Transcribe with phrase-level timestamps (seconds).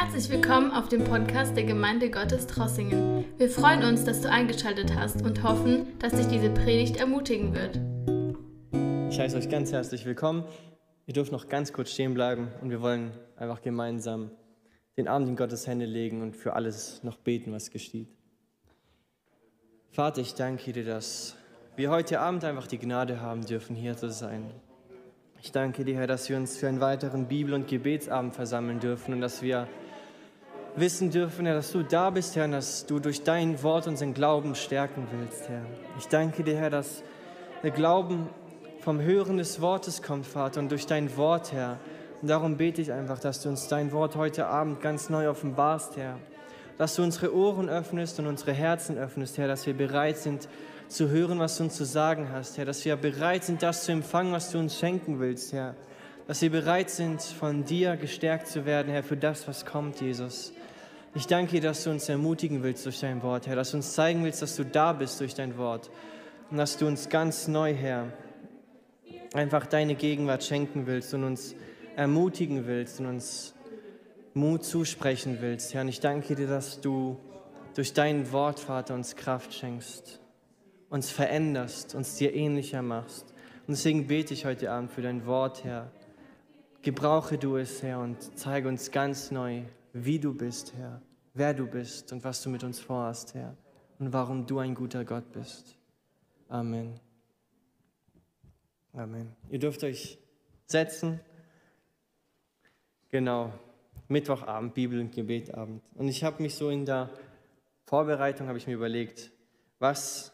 [0.00, 3.24] Herzlich willkommen auf dem Podcast der Gemeinde Gottes Trossingen.
[3.36, 7.80] Wir freuen uns, dass du eingeschaltet hast und hoffen, dass dich diese Predigt ermutigen wird.
[9.12, 10.44] Ich heiße euch ganz herzlich willkommen.
[11.06, 14.30] Ihr dürft noch ganz kurz stehen bleiben und wir wollen einfach gemeinsam
[14.96, 18.08] den Abend in Gottes Hände legen und für alles noch beten, was geschieht.
[19.90, 21.34] Vater, ich danke dir, dass
[21.74, 24.48] wir heute Abend einfach die Gnade haben dürfen, hier zu sein.
[25.42, 29.14] Ich danke dir, Herr, dass wir uns für einen weiteren Bibel- und Gebetsabend versammeln dürfen
[29.14, 29.66] und dass wir
[30.80, 34.14] wissen dürfen, Herr, dass du da bist, Herr, und dass du durch dein Wort unseren
[34.14, 35.62] Glauben stärken willst, Herr.
[35.98, 37.02] Ich danke dir, Herr, dass
[37.62, 38.28] der Glauben
[38.80, 41.78] vom Hören des Wortes kommt, Vater, und durch dein Wort, Herr.
[42.22, 45.96] Und darum bete ich einfach, dass du uns dein Wort heute Abend ganz neu offenbarst,
[45.96, 46.18] Herr.
[46.78, 50.48] Dass du unsere Ohren öffnest und unsere Herzen öffnest, Herr, dass wir bereit sind,
[50.88, 53.92] zu hören, was du uns zu sagen hast, Herr, dass wir bereit sind, das zu
[53.92, 55.74] empfangen, was du uns schenken willst, Herr,
[56.26, 60.52] dass wir bereit sind, von dir gestärkt zu werden, Herr, für das, was kommt, Jesus.
[61.14, 63.94] Ich danke dir, dass du uns ermutigen willst durch dein Wort, Herr, dass du uns
[63.94, 65.90] zeigen willst, dass du da bist durch dein Wort
[66.50, 68.12] und dass du uns ganz neu, Herr,
[69.34, 71.54] einfach deine Gegenwart schenken willst und uns
[71.96, 73.54] ermutigen willst und uns
[74.34, 75.82] Mut zusprechen willst, Herr.
[75.82, 77.18] Und ich danke dir, dass du
[77.74, 80.20] durch dein Wort, Vater, uns Kraft schenkst
[80.90, 83.26] uns veränderst, uns dir ähnlicher machst.
[83.66, 85.90] Und deswegen bete ich heute Abend für dein Wort, Herr.
[86.82, 89.62] Gebrauche du es, Herr, und zeige uns ganz neu,
[90.04, 91.02] wie du bist, Herr,
[91.34, 93.56] wer du bist und was du mit uns vorhast, Herr,
[93.98, 95.76] und warum du ein guter Gott bist.
[96.48, 97.00] Amen.
[98.92, 99.34] Amen.
[99.50, 100.18] Ihr dürft euch
[100.66, 101.20] setzen.
[103.10, 103.52] Genau,
[104.08, 105.82] Mittwochabend, Bibel- und Gebetabend.
[105.94, 107.10] Und ich habe mich so in der
[107.86, 109.30] Vorbereitung, habe ich mir überlegt,
[109.78, 110.32] was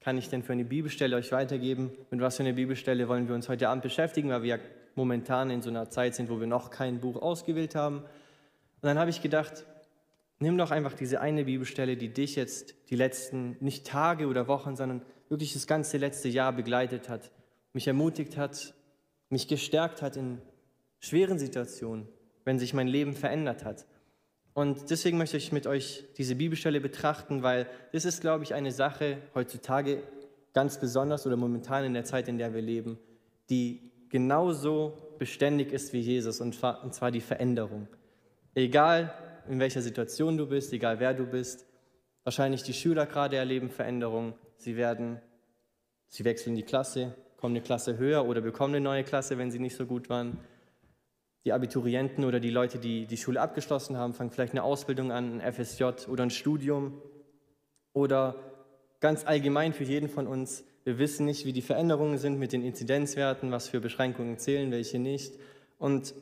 [0.00, 1.90] kann ich denn für eine Bibelstelle euch weitergeben?
[2.10, 4.62] Mit was für einer Bibelstelle wollen wir uns heute Abend beschäftigen, weil wir ja
[4.94, 8.04] momentan in so einer Zeit sind, wo wir noch kein Buch ausgewählt haben.
[8.84, 9.64] Und dann habe ich gedacht,
[10.40, 14.76] nimm doch einfach diese eine Bibelstelle, die dich jetzt die letzten, nicht Tage oder Wochen,
[14.76, 15.00] sondern
[15.30, 17.30] wirklich das ganze letzte Jahr begleitet hat,
[17.72, 18.74] mich ermutigt hat,
[19.30, 20.42] mich gestärkt hat in
[20.98, 22.08] schweren Situationen,
[22.44, 23.86] wenn sich mein Leben verändert hat.
[24.52, 28.70] Und deswegen möchte ich mit euch diese Bibelstelle betrachten, weil das ist, glaube ich, eine
[28.70, 30.02] Sache heutzutage
[30.52, 32.98] ganz besonders oder momentan in der Zeit, in der wir leben,
[33.48, 37.88] die genauso beständig ist wie Jesus, und zwar die Veränderung.
[38.54, 39.12] Egal
[39.48, 41.66] in welcher Situation du bist, egal wer du bist,
[42.22, 44.34] wahrscheinlich die Schüler gerade erleben Veränderung.
[44.56, 45.20] Sie werden,
[46.08, 49.58] sie wechseln die Klasse, kommen eine Klasse höher oder bekommen eine neue Klasse, wenn sie
[49.58, 50.38] nicht so gut waren.
[51.44, 55.40] Die Abiturienten oder die Leute, die die Schule abgeschlossen haben, fangen vielleicht eine Ausbildung an,
[55.40, 57.02] ein FSJ oder ein Studium.
[57.92, 58.36] Oder
[59.00, 62.62] ganz allgemein für jeden von uns, wir wissen nicht, wie die Veränderungen sind mit den
[62.62, 65.34] Inzidenzwerten, was für Beschränkungen zählen, welche nicht.
[65.78, 66.14] Und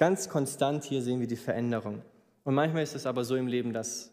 [0.00, 2.02] ganz konstant hier sehen wir die Veränderung.
[2.42, 4.12] Und manchmal ist es aber so im Leben, dass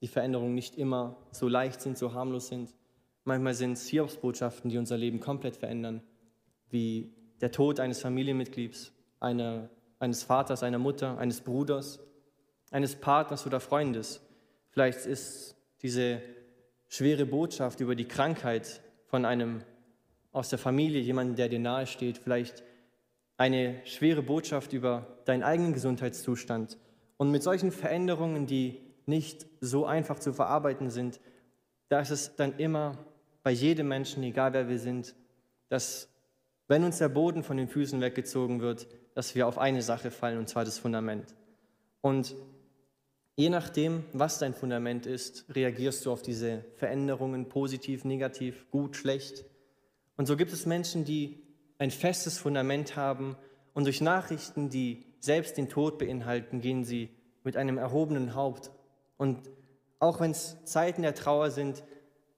[0.00, 2.74] die Veränderungen nicht immer so leicht sind, so harmlos sind.
[3.22, 6.02] Manchmal sind es Hiobsbotschaften, die unser Leben komplett verändern,
[6.70, 12.00] wie der Tod eines Familienmitglieds, eine, eines Vaters, einer Mutter, eines Bruders,
[12.72, 14.20] eines Partners oder Freundes.
[14.70, 16.20] Vielleicht ist diese
[16.88, 19.62] schwere Botschaft über die Krankheit von einem
[20.32, 22.64] aus der Familie, jemanden, der dir nahe steht, vielleicht
[23.38, 26.76] eine schwere Botschaft über deinen eigenen Gesundheitszustand.
[27.16, 31.20] Und mit solchen Veränderungen, die nicht so einfach zu verarbeiten sind,
[31.88, 32.98] da ist es dann immer
[33.42, 35.14] bei jedem Menschen, egal wer wir sind,
[35.68, 36.12] dass
[36.66, 40.38] wenn uns der Boden von den Füßen weggezogen wird, dass wir auf eine Sache fallen,
[40.38, 41.34] und zwar das Fundament.
[42.02, 42.34] Und
[43.36, 49.44] je nachdem, was dein Fundament ist, reagierst du auf diese Veränderungen positiv, negativ, gut, schlecht.
[50.16, 51.47] Und so gibt es Menschen, die
[51.78, 53.36] ein festes Fundament haben
[53.74, 57.10] und durch Nachrichten, die selbst den Tod beinhalten, gehen sie
[57.44, 58.70] mit einem erhobenen Haupt.
[59.16, 59.48] Und
[59.98, 61.82] auch wenn es Zeiten der Trauer sind,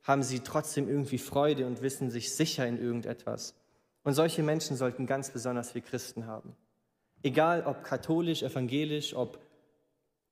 [0.03, 3.55] haben sie trotzdem irgendwie Freude und wissen sich sicher in irgendetwas.
[4.03, 6.57] Und solche Menschen sollten ganz besonders wir Christen haben.
[7.23, 9.39] Egal ob katholisch, evangelisch, ob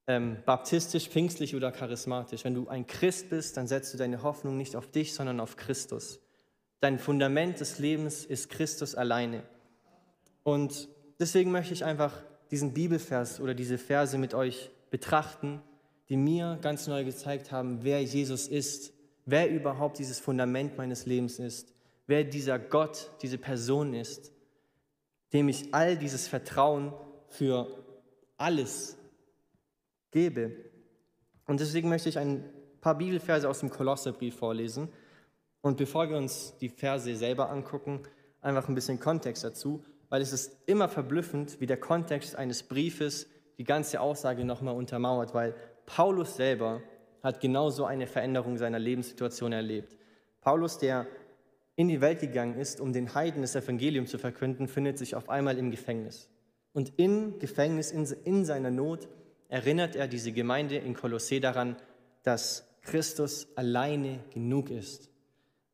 [0.06, 2.44] ähm, baptistisch, pfingstlich oder charismatisch.
[2.44, 5.56] Wenn du ein Christ bist, dann setzt du deine Hoffnung nicht auf dich, sondern auf
[5.56, 6.20] Christus.
[6.80, 9.42] Dein Fundament des Lebens ist Christus alleine.
[10.42, 10.88] Und
[11.18, 15.60] deswegen möchte ich einfach diesen Bibelvers oder diese Verse mit euch betrachten,
[16.08, 18.92] die mir ganz neu gezeigt haben, wer Jesus ist,
[19.26, 21.74] wer überhaupt dieses Fundament meines Lebens ist,
[22.06, 24.32] wer dieser Gott, diese Person ist
[25.32, 26.92] dem ich all dieses Vertrauen
[27.28, 27.68] für
[28.36, 28.96] alles
[30.10, 30.52] gebe.
[31.46, 32.44] Und deswegen möchte ich ein
[32.80, 34.88] paar Bibelverse aus dem Kolosserbrief vorlesen.
[35.60, 38.02] Und bevor wir uns die Verse selber angucken,
[38.40, 43.28] einfach ein bisschen Kontext dazu, weil es ist immer verblüffend, wie der Kontext eines Briefes
[43.58, 45.54] die ganze Aussage nochmal untermauert, weil
[45.86, 46.80] Paulus selber
[47.22, 49.96] hat genauso eine Veränderung seiner Lebenssituation erlebt.
[50.40, 51.06] Paulus, der
[51.74, 55.28] in die Welt gegangen ist, um den Heiden das Evangelium zu verkünden, findet sich auf
[55.28, 56.28] einmal im Gefängnis.
[56.72, 59.08] Und im Gefängnis, in, in seiner Not,
[59.48, 61.76] erinnert er diese Gemeinde in Kolossee daran,
[62.22, 65.07] dass Christus alleine genug ist.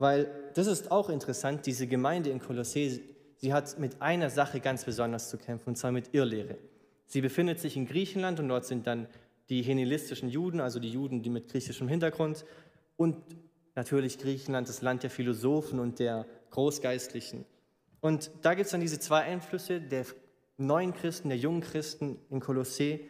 [0.05, 3.01] Weil das ist auch interessant, diese Gemeinde in Kolossee,
[3.37, 6.59] sie hat mit einer Sache ganz besonders zu kämpfen, und zwar mit Irrlehre.
[7.07, 9.09] Sie befindet sich in Griechenland und dort sind dann
[9.49, 12.45] die hellenistischen Juden, also die Juden, die mit griechischem Hintergrund
[12.99, 13.17] und
[13.77, 17.47] natürlich Griechenland, das Land der Philosophen und der Großgeistlichen.
[18.03, 20.05] Und da gibt es dann diese zwei Einflüsse der
[20.59, 23.09] neuen Christen, der jungen Christen in Kolossee.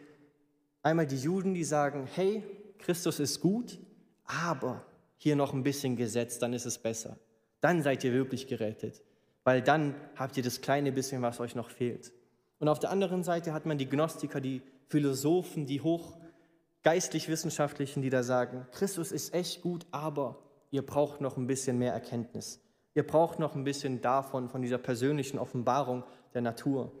[0.81, 2.41] Einmal die Juden, die sagen, hey,
[2.77, 3.79] Christus ist gut,
[4.23, 4.85] aber
[5.17, 7.17] hier noch ein bisschen Gesetz, dann ist es besser.
[7.61, 9.01] Dann seid ihr wirklich gerettet,
[9.43, 12.11] weil dann habt ihr das kleine bisschen, was euch noch fehlt.
[12.59, 18.23] Und auf der anderen Seite hat man die Gnostiker, die Philosophen, die hochgeistlich-wissenschaftlichen, die da
[18.23, 20.39] sagen, Christus ist echt gut, aber
[20.71, 22.61] ihr braucht noch ein bisschen mehr Erkenntnis.
[22.93, 26.03] Ihr braucht noch ein bisschen davon, von dieser persönlichen Offenbarung
[26.33, 26.91] der Natur.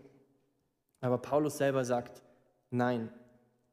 [0.99, 2.21] Aber Paulus selber sagt,
[2.69, 3.09] nein,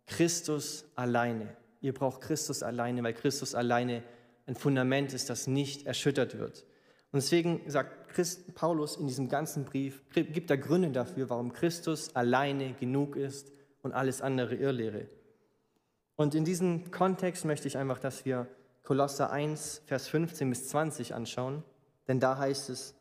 [0.06, 1.56] Christus alleine.
[1.80, 4.02] Ihr braucht Christus alleine, weil Christus alleine
[4.46, 6.64] ein Fundament ist, das nicht erschüttert wird.
[7.12, 12.16] Und deswegen sagt Christ, Paulus in diesem ganzen Brief, gibt er Gründe dafür, warum Christus
[12.16, 13.52] alleine genug ist
[13.82, 15.08] und alles andere Irrlehre.
[16.16, 18.46] Und in diesem Kontext möchte ich einfach, dass wir
[18.82, 21.62] Kolosser 1, Vers 15 bis 20 anschauen,
[22.08, 22.94] denn da heißt es,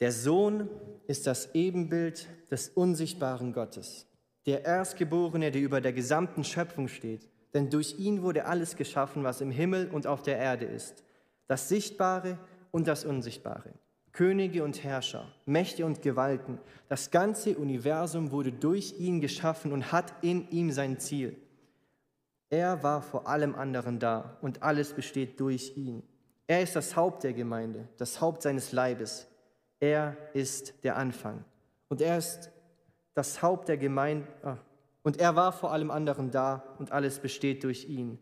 [0.00, 0.68] der Sohn
[1.06, 4.06] ist das Ebenbild des unsichtbaren Gottes,
[4.44, 9.40] der Erstgeborene, der über der gesamten Schöpfung steht, denn durch ihn wurde alles geschaffen, was
[9.40, 11.02] im Himmel und auf der Erde ist,
[11.46, 12.38] das Sichtbare
[12.70, 13.72] und das Unsichtbare.
[14.12, 16.58] Könige und Herrscher, Mächte und Gewalten,
[16.90, 21.34] das ganze Universum wurde durch ihn geschaffen und hat in ihm sein Ziel.
[22.50, 26.02] Er war vor allem anderen da und alles besteht durch ihn.
[26.46, 29.28] Er ist das Haupt der Gemeinde, das Haupt seines Leibes.
[29.80, 31.42] Er ist der Anfang.
[31.88, 32.50] Und er ist
[33.14, 34.28] das Haupt der Gemeinde.
[35.06, 38.18] Und er war vor allem anderen da und alles besteht durch ihn.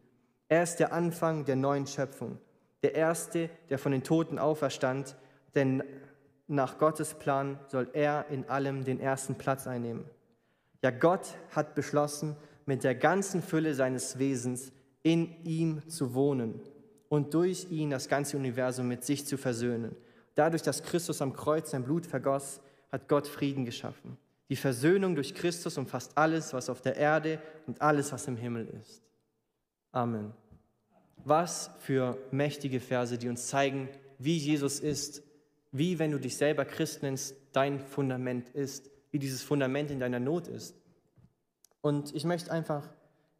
[0.48, 2.36] Er ist der Anfang der neuen Schöpfung,
[2.82, 5.16] der Erste, der von den Toten auferstand
[5.54, 5.82] denn
[6.46, 10.04] nach Gottes Plan soll er in allem den ersten Platz einnehmen.
[10.82, 12.36] Ja, Gott hat beschlossen,
[12.66, 14.70] mit der ganzen Fülle seines Wesens
[15.02, 16.60] in ihm zu wohnen
[17.08, 19.96] und durch ihn das ganze Universum mit sich zu versöhnen.
[20.34, 22.60] Dadurch, dass Christus am Kreuz sein Blut vergoss,
[22.92, 24.18] hat Gott Frieden geschaffen.
[24.48, 28.68] Die Versöhnung durch Christus umfasst alles, was auf der Erde und alles, was im Himmel
[28.80, 29.02] ist.
[29.92, 30.32] Amen.
[31.24, 33.88] Was für mächtige Verse, die uns zeigen,
[34.18, 35.22] wie Jesus ist
[35.74, 40.20] wie wenn du dich selber Christ nennst, dein Fundament ist, wie dieses Fundament in deiner
[40.20, 40.76] Not ist.
[41.80, 42.88] Und ich möchte einfach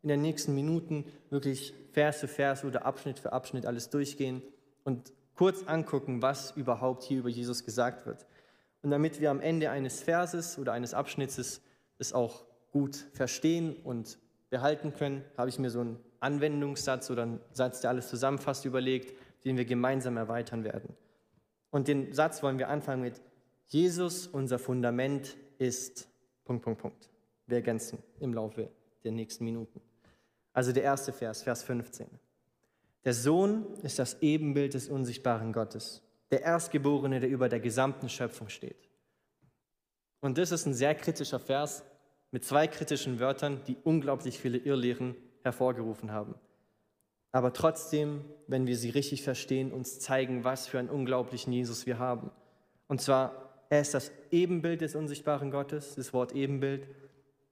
[0.02, 4.42] in den nächsten Minuten wirklich Vers für Vers oder Abschnitt für Abschnitt alles durchgehen
[4.82, 8.26] und kurz angucken, was überhaupt hier über Jesus gesagt wird.
[8.84, 11.62] Und damit wir am Ende eines Verses oder eines Abschnittes
[11.98, 14.18] es auch gut verstehen und
[14.50, 19.14] behalten können, habe ich mir so einen Anwendungssatz oder einen Satz, der alles zusammenfasst, überlegt,
[19.46, 20.94] den wir gemeinsam erweitern werden.
[21.70, 23.22] Und den Satz wollen wir anfangen mit,
[23.68, 26.06] Jesus, unser Fundament ist,
[26.44, 27.08] Punkt, Punkt, Punkt.
[27.46, 28.68] Wir ergänzen im Laufe
[29.02, 29.80] der nächsten Minuten.
[30.52, 32.06] Also der erste Vers, Vers 15.
[33.06, 38.48] Der Sohn ist das Ebenbild des unsichtbaren Gottes, der Erstgeborene, der über der gesamten Schöpfung
[38.48, 38.88] steht.
[40.20, 41.84] Und das ist ein sehr kritischer Vers
[42.30, 46.34] mit zwei kritischen Wörtern, die unglaublich viele Irrlehren hervorgerufen haben
[47.34, 51.98] aber trotzdem, wenn wir sie richtig verstehen, uns zeigen, was für einen unglaublichen Jesus wir
[51.98, 52.30] haben.
[52.86, 56.86] Und zwar, er ist das Ebenbild des unsichtbaren Gottes, das Wort Ebenbild,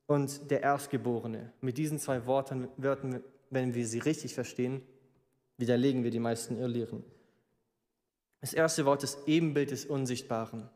[0.07, 1.52] und der Erstgeborene.
[1.61, 4.83] Mit diesen zwei Worten, Wörtern, wenn wir sie richtig verstehen,
[5.59, 7.02] widerlegen wir die meisten Irrlehren.
[8.42, 10.68] Das erste Wort ist Ebenbild des Unsichtbaren.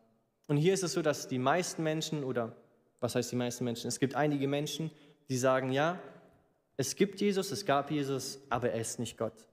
[0.47, 2.53] Und hier ist es so, dass die meisten Menschen, oder
[3.01, 3.89] was heißt die meisten Menschen?
[3.89, 4.93] Es gibt einige Menschen,
[5.29, 5.99] die sagen, ja,
[6.77, 9.49] es gibt Jesus, es gab Jesus, aber er ist nicht Gott.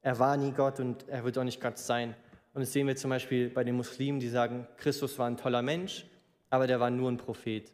[0.00, 2.16] Er war nie Gott und er wird auch nicht Gott sein.
[2.54, 5.60] Und das sehen wir zum Beispiel bei den Muslimen, die sagen, Christus war ein toller
[5.60, 6.06] Mensch,
[6.48, 7.70] aber der war nur ein Prophet.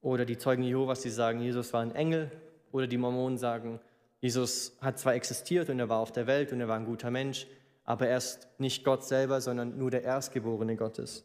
[0.00, 2.30] Oder die Zeugen Jehovas, die sagen, Jesus war ein Engel.
[2.72, 3.78] Oder die Mormonen sagen,
[4.22, 7.10] Jesus hat zwar existiert und er war auf der Welt und er war ein guter
[7.10, 7.46] Mensch,
[7.88, 11.24] aber er ist nicht Gott selber, sondern nur der Erstgeborene Gottes.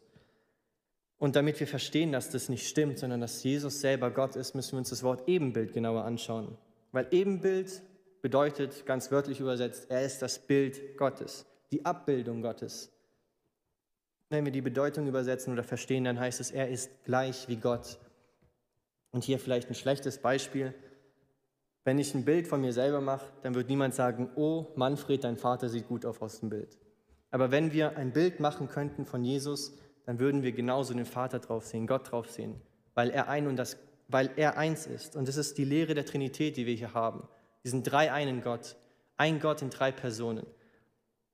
[1.18, 4.72] Und damit wir verstehen, dass das nicht stimmt, sondern dass Jesus selber Gott ist, müssen
[4.72, 6.56] wir uns das Wort Ebenbild genauer anschauen.
[6.90, 7.82] Weil Ebenbild
[8.22, 12.90] bedeutet, ganz wörtlich übersetzt, er ist das Bild Gottes, die Abbildung Gottes.
[14.30, 17.98] Wenn wir die Bedeutung übersetzen oder verstehen, dann heißt es, er ist gleich wie Gott.
[19.10, 20.72] Und hier vielleicht ein schlechtes Beispiel.
[21.84, 25.36] Wenn ich ein Bild von mir selber mache, dann wird niemand sagen, oh Manfred, dein
[25.36, 26.78] Vater sieht gut auf aus dem Bild.
[27.30, 29.76] Aber wenn wir ein Bild machen könnten von Jesus,
[30.06, 32.60] dann würden wir genauso den Vater drauf sehen, Gott drauf sehen,
[32.94, 33.76] weil er ein und das,
[34.08, 35.14] weil er eins ist.
[35.14, 37.28] Und das ist die Lehre der Trinität, die wir hier haben.
[37.64, 38.76] Diesen drei einen Gott,
[39.16, 40.46] ein Gott in drei Personen.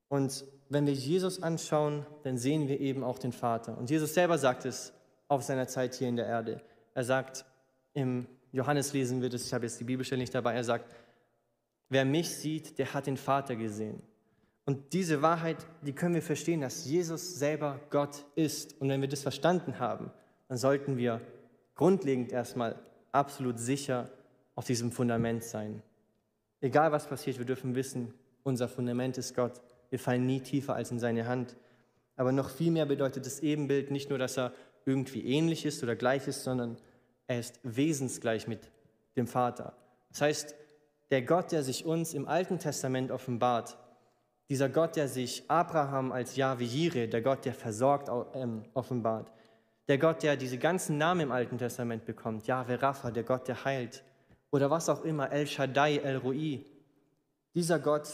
[0.09, 3.78] Und wenn wir Jesus anschauen, dann sehen wir eben auch den Vater.
[3.78, 4.92] Und Jesus selber sagt es
[5.28, 6.61] auf seiner Zeit hier in der Erde.
[6.95, 7.45] Er sagt,
[7.92, 10.95] im Johannes lesen wir das, ich habe jetzt die Bibelstelle nicht dabei, er sagt,
[11.88, 14.02] wer mich sieht, der hat den Vater gesehen.
[14.64, 18.80] Und diese Wahrheit, die können wir verstehen, dass Jesus selber Gott ist.
[18.80, 20.12] Und wenn wir das verstanden haben,
[20.49, 21.21] dann sollten wir
[21.75, 22.78] grundlegend erstmal
[23.11, 24.11] absolut sicher
[24.54, 25.83] auf diesem Fundament sein.
[26.61, 29.61] Egal was passiert, wir dürfen wissen, unser Fundament ist Gott.
[29.88, 31.57] Wir fallen nie tiefer als in seine Hand.
[32.16, 34.52] Aber noch viel mehr bedeutet das Ebenbild nicht nur, dass er
[34.85, 36.76] irgendwie ähnlich ist oder gleich ist, sondern
[37.30, 38.72] er ist wesensgleich mit
[39.16, 39.72] dem Vater.
[40.08, 40.56] Das heißt,
[41.12, 43.78] der Gott, der sich uns im Alten Testament offenbart,
[44.49, 49.30] dieser Gott, der sich Abraham als Yahweh Jireh, der Gott, der versorgt, ähm, offenbart,
[49.87, 53.64] der Gott, der diese ganzen Namen im Alten Testament bekommt, Yahweh Rapha, der Gott, der
[53.64, 54.02] heilt,
[54.50, 56.64] oder was auch immer, El Shaddai, El Rui,
[57.54, 58.08] dieser Gott,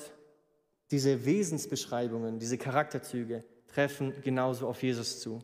[0.91, 5.39] diese Wesensbeschreibungen, diese Charakterzüge treffen genauso auf Jesus zu.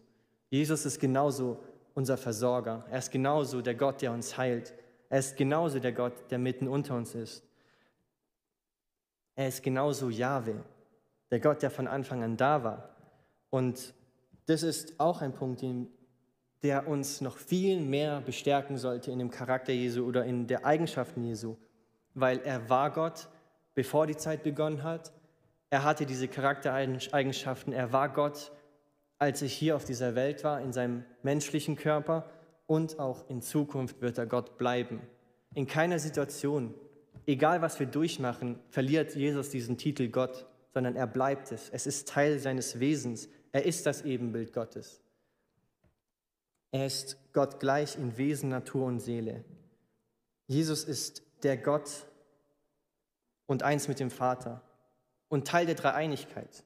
[0.50, 1.58] Jesus ist genauso
[1.94, 2.84] unser Versorger.
[2.90, 4.74] Er ist genauso der Gott, der uns heilt.
[5.08, 7.44] Er ist genauso der Gott, der mitten unter uns ist.
[9.34, 10.62] Er ist genauso Jahwe,
[11.30, 12.90] der Gott, der von Anfang an da war.
[13.50, 13.94] Und
[14.46, 15.64] das ist auch ein Punkt,
[16.62, 21.24] der uns noch viel mehr bestärken sollte in dem Charakter Jesu oder in der Eigenschaften
[21.24, 21.56] Jesu,
[22.14, 23.28] weil er war Gott,
[23.74, 25.12] bevor die Zeit begonnen hat.
[25.70, 27.72] Er hatte diese Charaktereigenschaften.
[27.72, 28.52] Er war Gott,
[29.22, 32.28] als er hier auf dieser Welt war, in seinem menschlichen Körper.
[32.66, 35.00] Und auch in Zukunft wird er Gott bleiben.
[35.54, 36.74] In keiner Situation,
[37.24, 41.70] egal was wir durchmachen, verliert Jesus diesen Titel Gott, sondern er bleibt es.
[41.70, 43.28] Es ist Teil seines Wesens.
[43.52, 45.00] Er ist das Ebenbild Gottes.
[46.72, 49.44] Er ist Gott gleich in Wesen, Natur und Seele.
[50.48, 52.08] Jesus ist der Gott
[53.46, 54.62] und eins mit dem Vater
[55.28, 56.64] und Teil der Dreieinigkeit.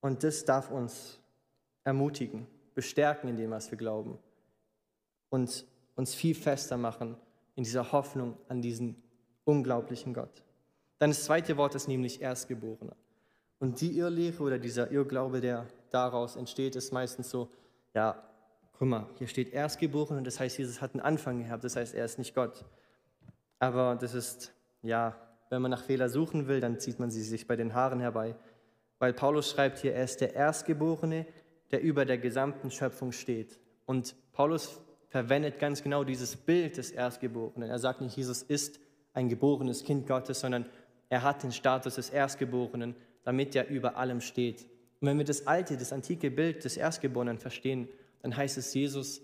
[0.00, 1.17] Und das darf uns
[1.88, 4.18] ermutigen, bestärken in dem, was wir glauben
[5.30, 5.66] und
[5.96, 7.16] uns viel fester machen
[7.56, 9.02] in dieser Hoffnung an diesen
[9.44, 10.44] unglaublichen Gott.
[10.98, 12.94] Dann das zweite Wort ist nämlich Erstgeborener.
[13.58, 17.50] Und die Irrlehre oder dieser Irrglaube, der daraus entsteht, ist meistens so,
[17.94, 18.22] ja,
[18.78, 22.04] guck mal, hier steht Erstgeborener, das heißt, Jesus hat einen Anfang gehabt, das heißt, er
[22.04, 22.64] ist nicht Gott.
[23.58, 24.52] Aber das ist,
[24.82, 25.16] ja,
[25.50, 28.36] wenn man nach Fehler suchen will, dann zieht man sie sich bei den Haaren herbei.
[28.98, 31.26] Weil Paulus schreibt hier, er ist der Erstgeborene,
[31.70, 33.58] der über der gesamten Schöpfung steht.
[33.86, 37.70] Und Paulus verwendet ganz genau dieses Bild des Erstgeborenen.
[37.70, 38.80] Er sagt nicht, Jesus ist
[39.14, 40.66] ein geborenes Kind Gottes, sondern
[41.08, 42.94] er hat den Status des Erstgeborenen,
[43.24, 44.66] damit er über allem steht.
[45.00, 47.88] Und wenn wir das alte, das antike Bild des Erstgeborenen verstehen,
[48.22, 49.22] dann heißt es, Jesus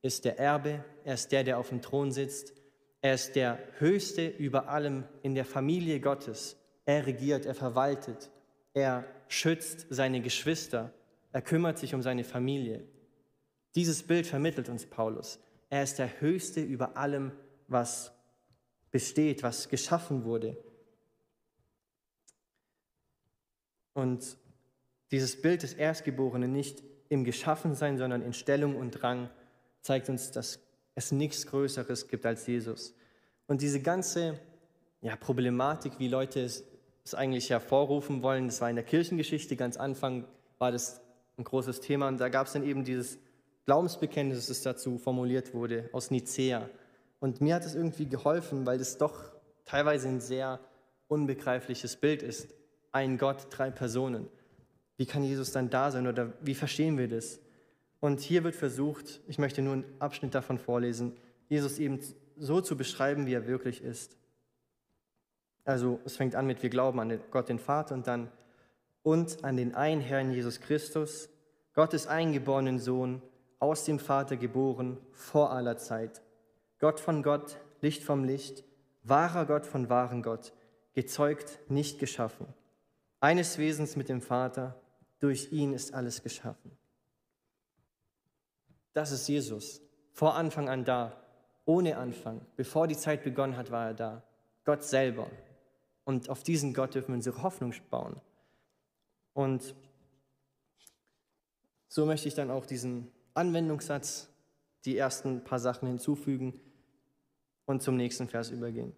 [0.00, 2.54] ist der Erbe, er ist der, der auf dem Thron sitzt,
[3.00, 6.56] er ist der Höchste über allem in der Familie Gottes.
[6.84, 8.30] Er regiert, er verwaltet,
[8.74, 10.92] er schützt seine Geschwister,
[11.38, 12.84] er kümmert sich um seine Familie.
[13.76, 15.38] Dieses Bild vermittelt uns Paulus.
[15.70, 17.30] Er ist der Höchste über allem,
[17.68, 18.10] was
[18.90, 20.56] besteht, was geschaffen wurde.
[23.92, 24.36] Und
[25.12, 29.30] dieses Bild des Erstgeborenen nicht im Geschaffensein, sondern in Stellung und Rang
[29.80, 30.58] zeigt uns, dass
[30.96, 32.96] es nichts Größeres gibt als Jesus.
[33.46, 34.40] Und diese ganze
[35.02, 36.64] ja, Problematik, wie Leute es,
[37.04, 40.24] es eigentlich hervorrufen wollen, das war in der Kirchengeschichte, ganz Anfang
[40.58, 41.00] war das
[41.38, 43.18] ein großes Thema und da gab es dann eben dieses
[43.64, 46.68] Glaubensbekenntnis, das dazu formuliert wurde, aus Nicea.
[47.20, 49.32] Und mir hat es irgendwie geholfen, weil das doch
[49.64, 50.60] teilweise ein sehr
[51.08, 52.54] unbegreifliches Bild ist.
[52.92, 54.28] Ein Gott, drei Personen.
[54.96, 57.40] Wie kann Jesus dann da sein oder wie verstehen wir das?
[58.00, 61.16] Und hier wird versucht, ich möchte nur einen Abschnitt davon vorlesen,
[61.48, 62.00] Jesus eben
[62.36, 64.16] so zu beschreiben, wie er wirklich ist.
[65.64, 68.30] Also es fängt an mit, wir glauben an Gott den Vater und dann
[69.02, 71.28] und an den einen Herrn Jesus Christus,
[71.74, 73.22] Gottes eingeborenen Sohn,
[73.58, 76.22] aus dem Vater geboren, vor aller Zeit.
[76.78, 78.64] Gott von Gott, Licht vom Licht,
[79.02, 80.52] wahrer Gott von wahren Gott,
[80.94, 82.46] gezeugt, nicht geschaffen.
[83.20, 84.80] Eines Wesens mit dem Vater,
[85.20, 86.70] durch ihn ist alles geschaffen.
[88.92, 89.80] Das ist Jesus.
[90.12, 91.12] Vor Anfang an da,
[91.64, 92.40] ohne Anfang.
[92.56, 94.22] Bevor die Zeit begonnen hat, war er da.
[94.64, 95.28] Gott selber.
[96.04, 98.20] Und auf diesen Gott dürfen wir unsere Hoffnung bauen.
[99.38, 99.76] Und
[101.86, 104.28] so möchte ich dann auch diesen Anwendungssatz,
[104.84, 106.60] die ersten paar Sachen hinzufügen.
[107.64, 108.96] und zum nächsten Vers übergehen.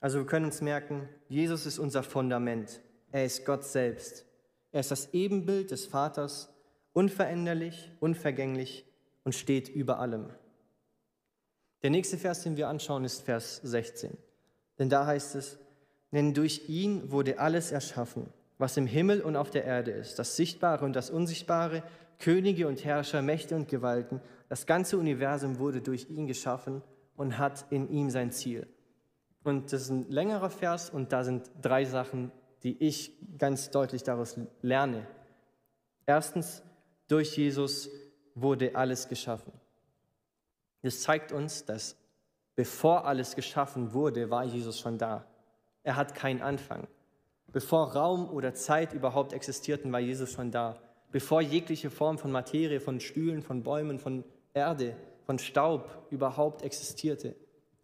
[0.00, 2.82] Also wir können uns merken, Jesus ist unser Fundament.
[3.10, 4.26] Er ist Gott selbst.
[4.70, 6.52] Er ist das Ebenbild des Vaters,
[6.92, 8.84] unveränderlich, unvergänglich
[9.24, 10.28] und steht über allem.
[11.82, 14.14] Der nächste Vers, den wir anschauen, ist Vers 16.
[14.78, 15.58] Denn da heißt es,
[16.12, 20.36] denn durch ihn wurde alles erschaffen, was im Himmel und auf der Erde ist, das
[20.36, 21.82] Sichtbare und das Unsichtbare,
[22.18, 24.20] Könige und Herrscher, Mächte und Gewalten.
[24.50, 26.82] Das ganze Universum wurde durch ihn geschaffen
[27.16, 28.66] und hat in ihm sein Ziel.
[29.44, 32.30] Und das ist ein längerer Vers und da sind drei Sachen,
[32.62, 35.06] die ich ganz deutlich daraus lerne.
[36.04, 36.62] Erstens,
[37.08, 37.88] durch Jesus
[38.34, 39.54] wurde alles geschaffen.
[40.82, 41.96] Das zeigt uns, dass
[42.56, 45.24] bevor alles geschaffen wurde, war Jesus schon da.
[45.82, 46.86] Er hat keinen Anfang.
[47.52, 50.78] Bevor Raum oder Zeit überhaupt existierten, war Jesus schon da.
[51.10, 57.34] Bevor jegliche Form von Materie, von Stühlen, von Bäumen, von Erde, von Staub überhaupt existierte,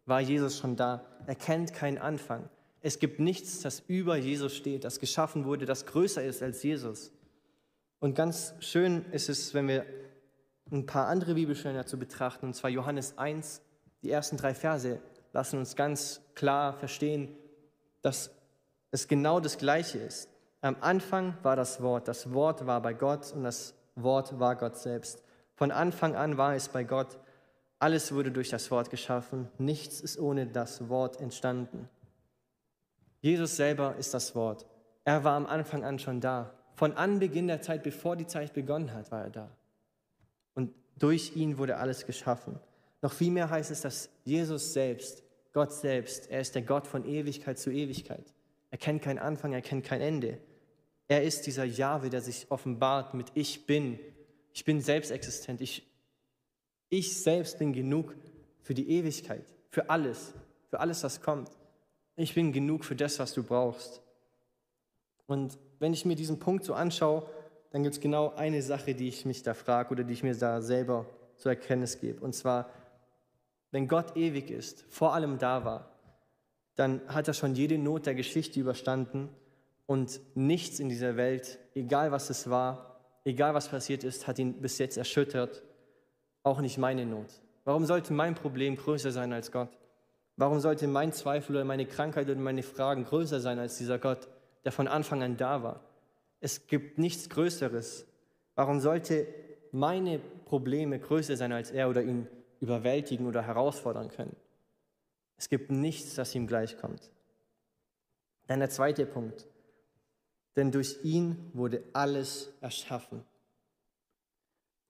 [0.04, 1.04] war Jesus schon da.
[1.26, 2.48] Er kennt keinen Anfang.
[2.80, 7.10] Es gibt nichts, das über Jesus steht, das geschaffen wurde, das größer ist als Jesus.
[7.98, 9.84] Und ganz schön ist es, wenn wir
[10.70, 13.62] ein paar andere Bibelstellen dazu betrachten, und zwar Johannes 1,
[14.02, 15.00] die ersten drei Verse
[15.32, 17.34] lassen uns ganz klar verstehen,
[18.02, 18.30] dass
[18.96, 20.30] es genau das Gleiche ist.
[20.62, 24.78] Am Anfang war das Wort, das Wort war bei Gott und das Wort war Gott
[24.78, 25.22] selbst.
[25.54, 27.18] Von Anfang an war es bei Gott.
[27.78, 29.48] Alles wurde durch das Wort geschaffen.
[29.58, 31.90] Nichts ist ohne das Wort entstanden.
[33.20, 34.66] Jesus selber ist das Wort.
[35.04, 36.54] Er war am Anfang an schon da.
[36.74, 39.50] Von Anbeginn der Zeit, bevor die Zeit begonnen hat, war er da.
[40.54, 42.58] Und durch ihn wurde alles geschaffen.
[43.02, 45.22] Noch viel mehr heißt es, dass Jesus selbst,
[45.52, 48.32] Gott selbst, er ist der Gott von Ewigkeit zu Ewigkeit.
[48.70, 50.38] Er kennt keinen Anfang, er kennt kein Ende.
[51.08, 53.98] Er ist dieser Jahwe, der sich offenbart mit Ich bin.
[54.52, 55.60] Ich bin selbst existent.
[55.60, 55.86] Ich,
[56.88, 58.14] ich selbst bin genug
[58.62, 60.34] für die Ewigkeit, für alles,
[60.68, 61.50] für alles, was kommt.
[62.16, 64.02] Ich bin genug für das, was du brauchst.
[65.26, 67.28] Und wenn ich mir diesen Punkt so anschaue,
[67.70, 70.34] dann gibt es genau eine Sache, die ich mich da frage oder die ich mir
[70.34, 72.20] da selber zur Erkenntnis gebe.
[72.24, 72.70] Und zwar,
[73.70, 75.95] wenn Gott ewig ist, vor allem da war,
[76.76, 79.28] dann hat er schon jede Not der Geschichte überstanden
[79.86, 84.60] und nichts in dieser Welt, egal was es war, egal was passiert ist, hat ihn
[84.60, 85.62] bis jetzt erschüttert,
[86.42, 87.26] auch nicht meine Not.
[87.64, 89.70] Warum sollte mein Problem größer sein als Gott?
[90.36, 94.28] Warum sollte mein Zweifel oder meine Krankheit oder meine Fragen größer sein als dieser Gott,
[94.64, 95.80] der von Anfang an da war?
[96.40, 98.06] Es gibt nichts Größeres.
[98.54, 99.26] Warum sollte
[99.72, 102.28] meine Probleme größer sein als er oder ihn
[102.60, 104.36] überwältigen oder herausfordern können?
[105.36, 107.10] Es gibt nichts, das ihm gleichkommt.
[108.46, 109.46] Dann der zweite Punkt.
[110.56, 113.24] Denn durch ihn wurde alles erschaffen.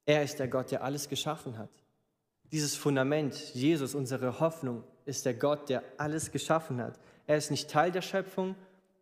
[0.05, 1.71] Er ist der Gott, der alles geschaffen hat.
[2.53, 6.99] Dieses Fundament, Jesus, unsere Hoffnung, ist der Gott, der alles geschaffen hat.
[7.27, 8.55] Er ist nicht Teil der Schöpfung,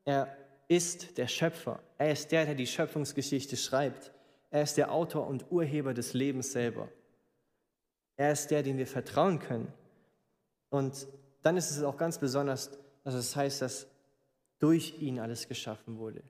[0.04, 0.34] er
[0.68, 1.80] ist der Schöpfer.
[1.98, 4.12] Er ist der, der die Schöpfungsgeschichte schreibt.
[4.50, 6.88] Er ist der Autor und Urheber des Lebens selber.
[8.16, 9.72] Er ist der, dem wir vertrauen können.
[10.70, 11.06] Und
[11.44, 12.70] dann ist es auch ganz besonders,
[13.04, 13.86] dass es heißt, dass
[14.58, 16.22] durch ihn alles geschaffen wurde.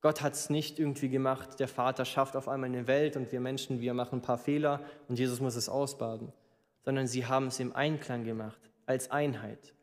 [0.00, 3.40] Gott hat es nicht irgendwie gemacht, der Vater schafft auf einmal eine Welt und wir
[3.40, 6.32] Menschen, wir machen ein paar Fehler und Jesus muss es ausbaden,
[6.84, 9.74] sondern sie haben es im Einklang gemacht als Einheit.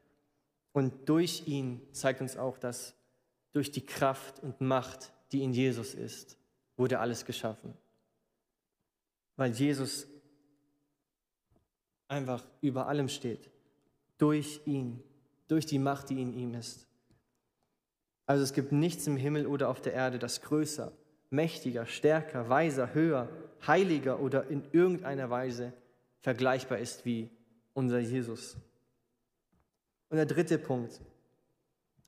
[0.72, 2.96] Und durch ihn zeigt uns auch, dass
[3.52, 6.38] durch die Kraft und Macht, die in Jesus ist,
[6.78, 7.74] wurde alles geschaffen.
[9.36, 10.08] Weil Jesus
[12.08, 13.50] einfach über allem steht.
[14.19, 15.03] Durch ihn,
[15.47, 16.88] durch die Macht, die in ihm ist.
[18.27, 20.91] Also es gibt nichts im Himmel oder auf der Erde, das größer,
[21.32, 23.27] mächtiger, stärker, weiser, höher,
[23.65, 25.73] heiliger oder in irgendeiner Weise
[26.21, 27.32] vergleichbar ist wie
[27.73, 28.55] unser Jesus.
[30.10, 31.01] Und der dritte Punkt.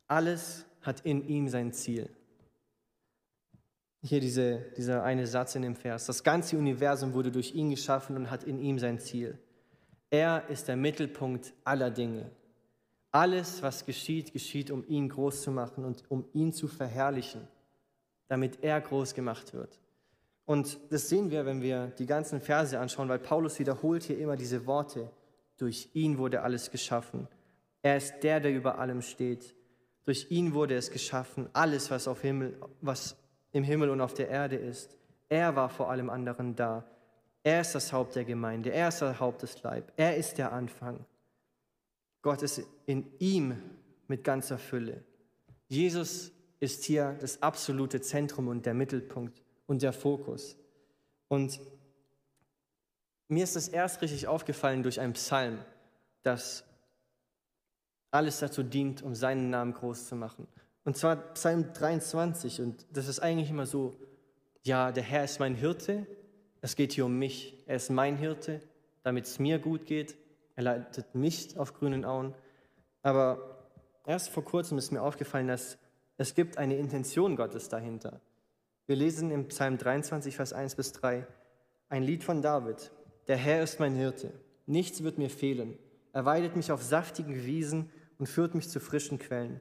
[0.08, 2.10] Alles hat in ihm sein Ziel.
[4.04, 6.08] Hier diese, dieser eine Satz in dem Vers.
[6.08, 9.40] Das ganze Universum wurde durch ihn geschaffen und hat in ihm sein Ziel.
[10.12, 12.30] Er ist der Mittelpunkt aller Dinge.
[13.12, 17.48] Alles, was geschieht, geschieht, um ihn groß zu machen und um ihn zu verherrlichen,
[18.28, 19.80] damit er groß gemacht wird.
[20.46, 24.36] Und das sehen wir, wenn wir die ganzen Verse anschauen, weil Paulus wiederholt hier immer
[24.36, 25.10] diese Worte.
[25.58, 27.28] Durch ihn wurde alles geschaffen.
[27.82, 29.56] Er ist der, der über allem steht.
[30.04, 33.16] Durch ihn wurde es geschaffen, alles, was, Himmel, was
[33.52, 34.98] im Himmel und auf der Erde ist.
[35.30, 36.84] Er war vor allem anderen da.
[37.44, 38.72] Er ist das Haupt der Gemeinde.
[38.72, 39.92] Er ist das Haupt des Leib.
[39.96, 41.06] Er ist der Anfang.
[42.22, 43.58] Gott ist in ihm
[44.08, 45.04] mit ganzer Fülle.
[45.68, 50.56] Jesus ist hier das absolute Zentrum und der Mittelpunkt und der Fokus.
[51.28, 51.60] Und
[53.28, 55.60] mir ist das erst richtig aufgefallen durch einen Psalm,
[56.22, 56.64] dass
[58.12, 60.48] alles dazu dient, um seinen Namen groß zu machen.
[60.84, 62.62] Und zwar Psalm 23.
[62.62, 63.98] Und das ist eigentlich immer so,
[64.64, 66.06] ja, der Herr ist mein Hirte.
[66.62, 67.64] Es geht hier um mich.
[67.66, 68.62] Er ist mein Hirte,
[69.04, 70.16] damit es mir gut geht.
[70.56, 72.34] Er leitet mich auf grünen Auen.
[73.02, 73.68] Aber
[74.06, 75.78] erst vor kurzem ist mir aufgefallen, dass
[76.18, 78.22] es gibt eine Intention Gottes dahinter.
[78.86, 81.26] Wir lesen im Psalm 23, Vers 1 bis 3
[81.92, 82.90] ein Lied von David.
[83.28, 84.32] Der Herr ist mein Hirte.
[84.66, 85.78] Nichts wird mir fehlen.
[86.14, 89.60] Er weidet mich auf saftigen Wiesen und führt mich zu frischen Quellen.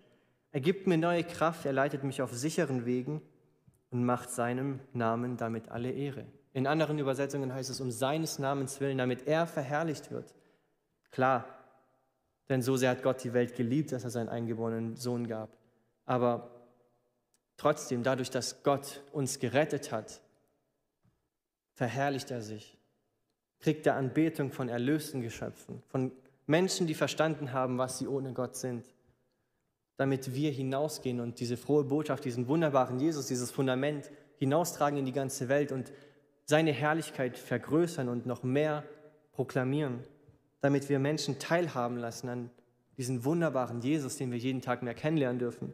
[0.52, 3.20] Er gibt mir neue Kraft, er leitet mich auf sicheren Wegen
[3.90, 6.24] und macht seinem Namen damit alle Ehre.
[6.52, 10.34] In anderen Übersetzungen heißt es um seines Namens willen, damit er verherrlicht wird.
[11.10, 11.46] Klar,
[12.48, 15.50] denn so sehr hat Gott die Welt geliebt, dass er seinen eingeborenen Sohn gab.
[16.04, 16.50] Aber
[17.56, 20.20] trotzdem, dadurch, dass Gott uns gerettet hat,
[21.74, 22.76] verherrlicht er sich,
[23.60, 26.10] kriegt er Anbetung von erlösten Geschöpfen, von
[26.46, 28.84] Menschen, die verstanden haben, was sie ohne Gott sind,
[29.96, 35.12] damit wir hinausgehen und diese frohe Botschaft, diesen wunderbaren Jesus, dieses Fundament hinaustragen in die
[35.12, 35.92] ganze Welt und
[36.44, 38.84] seine Herrlichkeit vergrößern und noch mehr
[39.32, 40.00] proklamieren,
[40.60, 42.50] damit wir Menschen teilhaben lassen an
[42.96, 45.72] diesen wunderbaren Jesus, den wir jeden Tag mehr kennenlernen dürfen.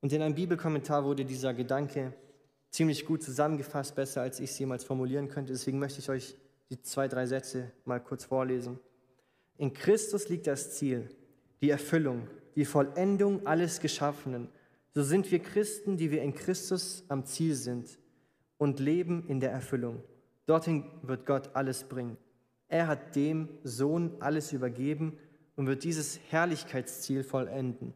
[0.00, 2.14] Und in einem Bibelkommentar wurde dieser Gedanke
[2.70, 5.52] ziemlich gut zusammengefasst, besser als ich es jemals formulieren könnte.
[5.52, 6.36] Deswegen möchte ich euch
[6.70, 8.78] die zwei, drei Sätze mal kurz vorlesen.
[9.56, 11.08] In Christus liegt das Ziel,
[11.60, 14.48] die Erfüllung, die Vollendung alles Geschaffenen.
[14.94, 17.98] So sind wir Christen, die wir in Christus am Ziel sind
[18.58, 20.02] und leben in der Erfüllung.
[20.46, 22.16] Dorthin wird Gott alles bringen.
[22.68, 25.18] Er hat dem Sohn alles übergeben
[25.56, 27.94] und wird dieses Herrlichkeitsziel vollenden.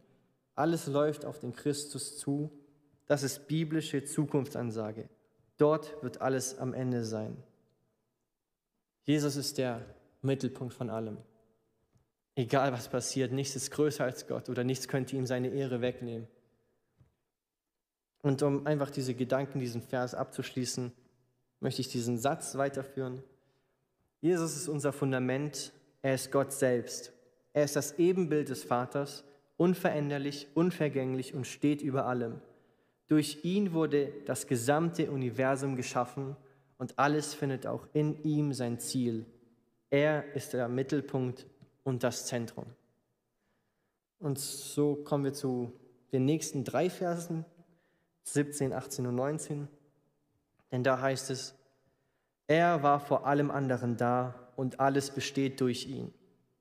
[0.55, 2.51] Alles läuft auf den Christus zu.
[3.05, 5.09] Das ist biblische Zukunftsansage.
[5.57, 7.37] Dort wird alles am Ende sein.
[9.03, 9.85] Jesus ist der
[10.21, 11.17] Mittelpunkt von allem.
[12.35, 16.27] Egal was passiert, nichts ist größer als Gott oder nichts könnte ihm seine Ehre wegnehmen.
[18.23, 20.91] Und um einfach diese Gedanken, diesen Vers abzuschließen,
[21.59, 23.21] möchte ich diesen Satz weiterführen.
[24.21, 27.11] Jesus ist unser Fundament, er ist Gott selbst.
[27.51, 29.25] Er ist das Ebenbild des Vaters,
[29.57, 32.41] unveränderlich, unvergänglich und steht über allem.
[33.07, 36.37] Durch ihn wurde das gesamte Universum geschaffen
[36.77, 39.25] und alles findet auch in ihm sein Ziel.
[39.89, 41.45] Er ist der Mittelpunkt
[41.83, 42.65] und das Zentrum.
[44.19, 45.73] Und so kommen wir zu
[46.13, 47.45] den nächsten drei Versen,
[48.23, 49.67] 17, 18 und 19.
[50.71, 51.55] Denn da heißt es,
[52.47, 56.13] er war vor allem anderen da und alles besteht durch ihn.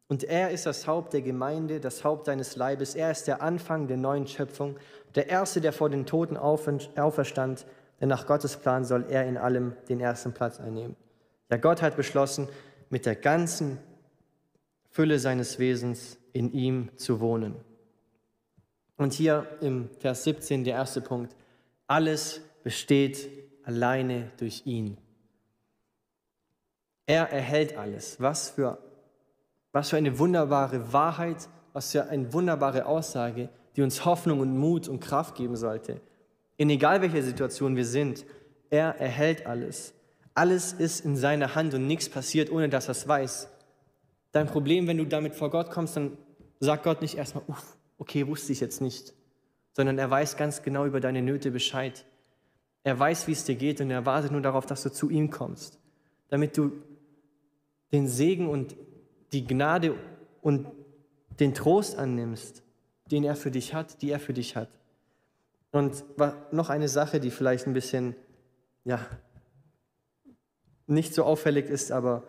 [0.08, 2.94] Und er ist das Haupt der Gemeinde, das Haupt seines Leibes.
[2.94, 4.76] Er ist der Anfang der neuen Schöpfung,
[5.14, 7.66] der Erste, der vor den Toten auferstand,
[8.00, 10.96] denn nach Gottes Plan soll er in allem den ersten Platz einnehmen.
[11.50, 12.48] Ja, Gott hat beschlossen,
[12.90, 13.78] mit der ganzen
[14.90, 17.56] Fülle seines Wesens in ihm zu wohnen.
[18.98, 21.34] Und hier im Vers 17 der erste Punkt.
[21.92, 23.28] Alles besteht
[23.64, 24.96] alleine durch ihn.
[27.04, 28.18] Er erhält alles.
[28.18, 28.78] Was für,
[29.72, 34.88] was für eine wunderbare Wahrheit, was für eine wunderbare Aussage, die uns Hoffnung und Mut
[34.88, 36.00] und Kraft geben sollte.
[36.56, 38.24] In egal welcher Situation wir sind,
[38.70, 39.92] er erhält alles.
[40.32, 43.50] Alles ist in seiner Hand und nichts passiert, ohne dass er es weiß.
[44.30, 46.16] Dein Problem, wenn du damit vor Gott kommst, dann
[46.58, 49.12] sagt Gott nicht erstmal, uff, okay, wusste ich jetzt nicht,
[49.72, 52.04] sondern er weiß ganz genau über deine Nöte Bescheid.
[52.84, 55.30] Er weiß, wie es dir geht und er wartet nur darauf, dass du zu ihm
[55.30, 55.78] kommst,
[56.28, 56.72] damit du
[57.92, 58.76] den Segen und
[59.32, 59.94] die Gnade
[60.40, 60.66] und
[61.40, 62.62] den Trost annimmst,
[63.10, 64.68] den er für dich hat, die er für dich hat.
[65.70, 66.04] Und
[66.52, 68.14] noch eine Sache, die vielleicht ein bisschen,
[68.84, 69.06] ja,
[70.86, 72.24] nicht so auffällig ist, aber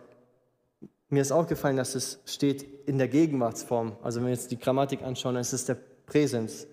[1.09, 3.97] mir ist aufgefallen, dass es steht in der Gegenwartsform.
[4.01, 5.75] Also wenn wir jetzt die Grammatik anschauen, dann ist es der
[6.05, 6.67] Präsens.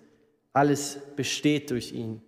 [0.53, 2.21] Alles besteht durch ihn.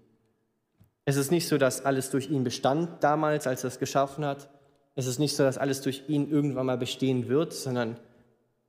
[1.06, 4.50] Es ist nicht so, dass alles durch ihn bestand damals, als er es geschaffen hat.
[4.96, 7.98] Es ist nicht so, dass alles durch ihn irgendwann mal bestehen wird, sondern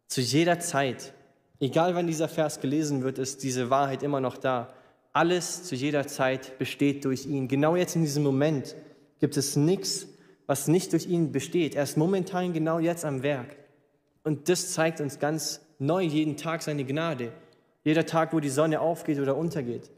[0.08, 1.12] zu jeder Zeit,
[1.60, 4.72] egal wann dieser Vers gelesen wird, ist diese Wahrheit immer noch da.
[5.12, 7.46] Alles zu jeder Zeit besteht durch ihn.
[7.46, 8.74] Genau jetzt in diesem Moment
[9.20, 10.08] gibt es nichts,
[10.46, 11.76] was nicht durch ihn besteht.
[11.76, 13.56] Er ist momentan genau jetzt am Werk.
[14.24, 17.32] Und das zeigt uns ganz neu jeden Tag seine Gnade.
[17.84, 19.90] Jeder Tag, wo die Sonne aufgeht oder untergeht,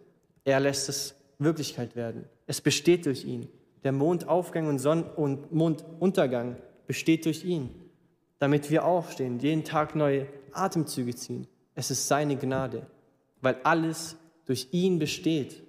[0.45, 2.25] er lässt es Wirklichkeit werden.
[2.47, 3.49] Es besteht durch ihn.
[3.85, 7.71] Der Mondaufgang und, Sonn und Monduntergang besteht durch ihn,
[8.39, 11.47] damit wir aufstehen, jeden Tag neue Atemzüge ziehen.
[11.75, 12.87] Es ist seine Gnade,
[13.41, 15.63] weil alles durch ihn besteht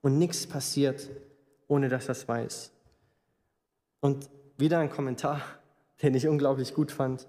[0.00, 1.10] und nichts passiert,
[1.68, 2.72] ohne dass er es weiß.
[4.00, 5.42] Und wieder ein Kommentar,
[6.02, 7.26] den ich unglaublich gut fand.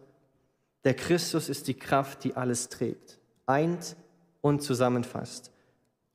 [0.83, 3.19] Der Christus ist die Kraft, die alles trägt.
[3.45, 3.95] Eint
[4.41, 5.51] und zusammenfasst.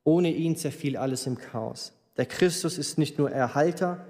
[0.05, 1.93] Ohne ihn zerfiel alles im Chaos.
[2.17, 4.05] Der Christus ist nicht nur Erhalter,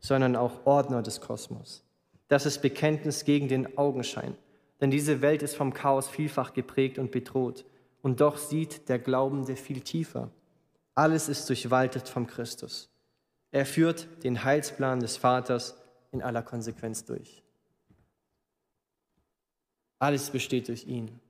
[0.00, 1.84] sondern auch Ordner des Kosmos.
[2.28, 4.34] Das ist Bekenntnis gegen den Augenschein.
[4.80, 7.64] Denn diese Welt ist vom Chaos vielfach geprägt und bedroht.
[8.02, 10.30] Und doch sieht der Glaubende viel tiefer.
[10.94, 12.90] Alles ist durchwaltet vom Christus.
[13.50, 15.76] Er führt den Heilsplan des Vaters
[16.12, 17.42] in aller Konsequenz durch.
[19.98, 21.20] Alles besteht durch ihn.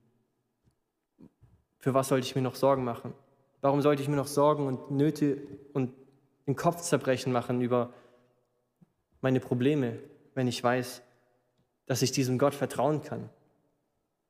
[1.85, 3.13] Für was sollte ich mir noch Sorgen machen?
[3.61, 5.37] Warum sollte ich mir noch Sorgen und Nöte
[5.71, 5.93] und
[6.47, 7.93] den Kopf zerbrechen machen über
[9.21, 9.99] meine Probleme,
[10.33, 11.03] wenn ich weiß,
[11.85, 13.29] dass ich diesem Gott vertrauen kann?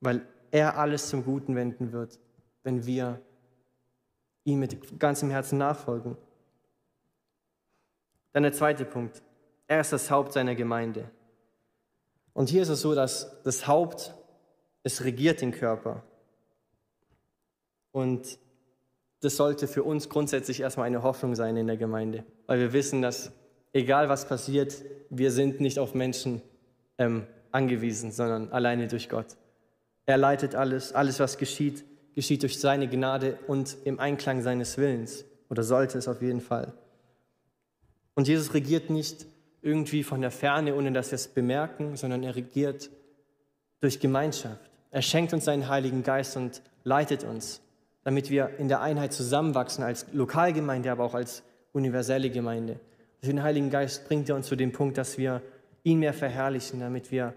[0.01, 2.19] Weil er alles zum Guten wenden wird,
[2.63, 3.21] wenn wir
[4.43, 6.17] ihm mit ganzem Herzen nachfolgen.
[8.33, 9.23] Dann der zweite Punkt.
[9.67, 11.09] Er ist das Haupt seiner Gemeinde.
[12.33, 14.13] Und hier ist es so, dass das Haupt,
[14.83, 16.03] es regiert den Körper.
[17.95, 18.39] Und
[19.21, 23.01] das sollte für uns grundsätzlich erstmal eine Hoffnung sein in der Gemeinde, weil wir wissen,
[23.01, 23.31] dass
[23.71, 26.41] egal was passiert, wir sind nicht auf Menschen
[26.97, 29.37] ähm, angewiesen, sondern alleine durch Gott.
[30.05, 35.23] Er leitet alles, alles was geschieht, geschieht durch seine Gnade und im Einklang seines Willens
[35.49, 36.73] oder sollte es auf jeden Fall.
[38.13, 39.25] Und Jesus regiert nicht
[39.61, 42.89] irgendwie von der Ferne, ohne dass wir es bemerken, sondern er regiert
[43.79, 44.69] durch Gemeinschaft.
[44.91, 47.61] Er schenkt uns seinen Heiligen Geist und leitet uns,
[48.05, 52.79] damit wir in der Einheit zusammenwachsen als Lokalgemeinde, aber auch als universelle Gemeinde.
[53.19, 55.41] Durch den Heiligen Geist bringt er uns zu dem Punkt, dass wir
[55.83, 57.33] ihn mehr verherrlichen, damit wir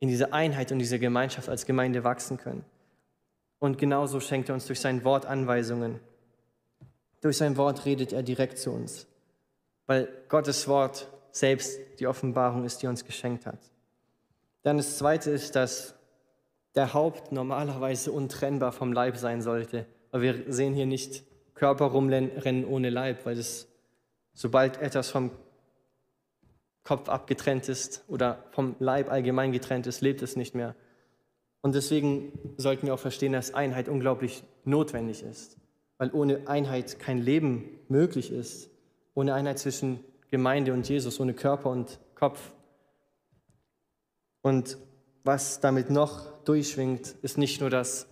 [0.00, 2.64] in diese Einheit und diese Gemeinschaft als Gemeinde wachsen können.
[3.58, 6.00] Und genauso schenkt er uns durch sein Wort Anweisungen.
[7.20, 9.06] Durch sein Wort redet er direkt zu uns,
[9.86, 13.58] weil Gottes Wort selbst die Offenbarung ist, die uns geschenkt hat.
[14.62, 15.94] Dann das Zweite ist, dass
[16.78, 19.84] der Haupt normalerweise untrennbar vom Leib sein sollte.
[20.12, 23.66] Aber wir sehen hier nicht Körper rumrennen ohne Leib, weil das,
[24.32, 25.32] sobald etwas vom
[26.84, 30.76] Kopf abgetrennt ist oder vom Leib allgemein getrennt ist, lebt es nicht mehr.
[31.62, 35.56] Und deswegen sollten wir auch verstehen, dass Einheit unglaublich notwendig ist,
[35.98, 38.70] weil ohne Einheit kein Leben möglich ist,
[39.14, 39.98] ohne Einheit zwischen
[40.30, 42.52] Gemeinde und Jesus, ohne Körper und Kopf.
[44.42, 44.78] Und
[45.24, 48.06] was damit noch durchschwingt, ist nicht nur, dass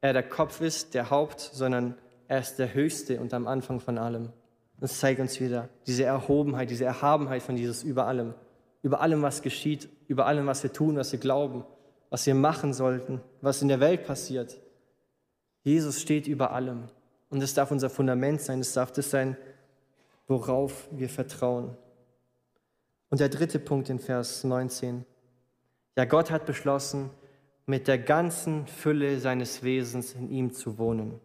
[0.00, 1.94] er der Kopf ist, der Haupt, sondern
[2.28, 4.32] er ist der Höchste und am Anfang von allem.
[4.80, 8.34] Das zeigt uns wieder diese Erhobenheit, diese Erhabenheit von Jesus über allem,
[8.82, 11.64] über allem, was geschieht, über allem, was wir tun, was wir glauben,
[12.10, 14.60] was wir machen sollten, was in der Welt passiert.
[15.64, 16.84] Jesus steht über allem
[17.30, 19.36] und es darf unser Fundament sein, es darf das sein,
[20.28, 21.76] worauf wir vertrauen.
[23.10, 25.04] Und der dritte Punkt in Vers 19.
[25.98, 27.10] Ja, Gott hat beschlossen,
[27.66, 31.18] mit der ganzen Fülle seines Wesens in ihm zu wohnen.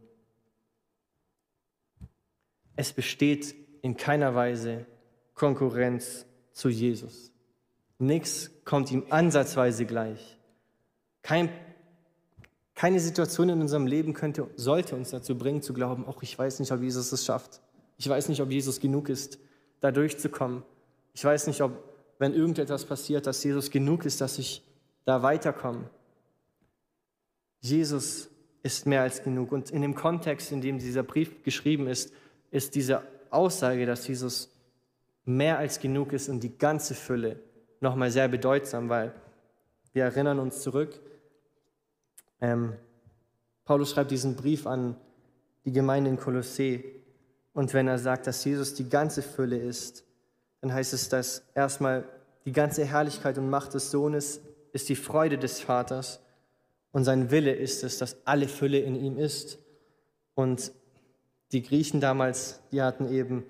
[2.75, 4.87] Es besteht in keiner Weise
[5.35, 7.31] Konkurrenz zu Jesus.
[7.99, 10.39] Nichts kommt ihm ansatzweise gleich.
[11.21, 11.49] Kein,
[12.73, 16.59] keine Situation in unserem Leben könnte, sollte uns dazu bringen, zu glauben, auch ich weiß
[16.59, 17.61] nicht, ob Jesus es schafft.
[17.97, 19.37] Ich weiß nicht, ob Jesus genug ist,
[19.81, 20.63] da durchzukommen.
[21.13, 24.63] Ich weiß nicht, ob, wenn irgendetwas passiert, dass Jesus genug ist, dass ich
[25.05, 25.89] da weiterkomme.
[27.59, 28.29] Jesus
[28.61, 29.51] ist mehr als genug.
[29.51, 32.13] Und in dem Kontext, in dem dieser Brief geschrieben ist,
[32.51, 34.49] ist diese Aussage, dass Jesus
[35.25, 37.39] mehr als genug ist und die ganze Fülle
[37.79, 39.13] nochmal sehr bedeutsam, weil
[39.91, 40.99] wir erinnern uns zurück,
[42.41, 42.73] ähm,
[43.65, 44.95] Paulus schreibt diesen Brief an
[45.65, 46.83] die Gemeinde in Kolossee
[47.53, 50.03] und wenn er sagt, dass Jesus die ganze Fülle ist,
[50.63, 52.05] dann heißt es, dass erstmal
[52.45, 54.39] die ganze Herrlichkeit und Macht des Sohnes
[54.71, 56.21] ist die Freude des Vaters
[56.93, 59.59] und sein Wille ist es, dass alle Fülle in ihm ist.
[60.35, 60.71] Und
[61.51, 63.43] die Griechen damals, die hatten eben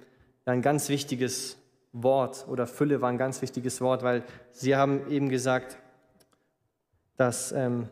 [0.45, 1.57] ein ganz wichtiges
[1.91, 5.77] Wort oder Fülle war ein ganz wichtiges Wort, weil sie haben eben gesagt,
[7.15, 7.89] dass ähm,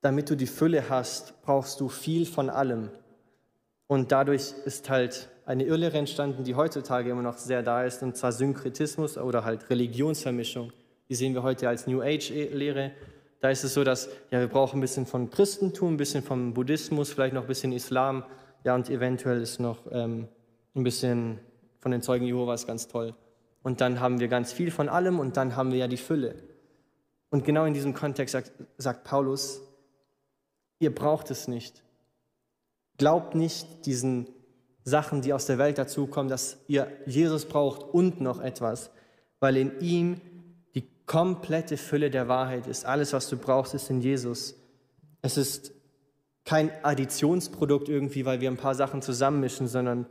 [0.00, 2.88] damit du die Fülle hast, brauchst du viel von allem.
[3.86, 8.16] Und dadurch ist halt eine Irrlehre entstanden, die heutzutage immer noch sehr da ist, und
[8.16, 10.72] zwar Synkretismus oder halt Religionsvermischung.
[11.08, 12.90] Die sehen wir heute als New Age-Lehre.
[13.40, 16.52] Da ist es so, dass ja, wir brauchen ein bisschen von Christentum, ein bisschen vom
[16.52, 18.24] Buddhismus, vielleicht noch ein bisschen Islam,
[18.64, 20.26] ja, und eventuell ist noch ähm,
[20.74, 21.38] ein bisschen
[21.78, 23.14] von den Zeugen Jehovas ganz toll.
[23.62, 26.34] Und dann haben wir ganz viel von allem und dann haben wir ja die Fülle.
[27.30, 29.60] Und genau in diesem Kontext sagt, sagt Paulus,
[30.80, 31.84] ihr braucht es nicht.
[32.98, 34.28] Glaubt nicht diesen
[34.84, 38.90] Sachen, die aus der Welt dazukommen, dass ihr Jesus braucht und noch etwas,
[39.40, 40.20] weil in ihm
[40.74, 42.86] die komplette Fülle der Wahrheit ist.
[42.86, 44.54] Alles, was du brauchst, ist in Jesus.
[45.22, 45.72] Es ist
[46.44, 50.06] kein Additionsprodukt irgendwie, weil wir ein paar Sachen zusammenmischen, sondern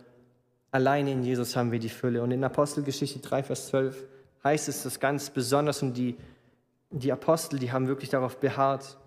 [0.71, 2.21] alleine in Jesus haben wir die Fülle.
[2.21, 4.03] Und in Apostelgeschichte 3, Vers 12
[4.43, 6.17] heißt es das ganz besonders und die,
[6.91, 8.97] die Apostel, die haben wirklich darauf beharrt,